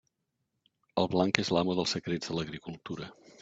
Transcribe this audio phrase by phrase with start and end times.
[1.03, 3.15] El blanc és l'amo dels secrets de l'agricultura.